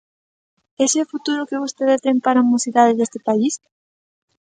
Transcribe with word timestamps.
¿Ese 0.83 0.97
é 0.99 1.03
o 1.05 1.11
futuro 1.13 1.47
que 1.49 1.61
vostede 1.63 2.01
ten 2.05 2.17
para 2.25 2.37
a 2.41 2.47
mocidade 2.53 2.97
deste 2.97 3.19
país? 3.27 3.53